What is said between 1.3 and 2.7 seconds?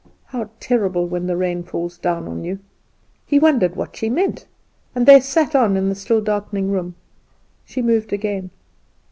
rain falls down on you."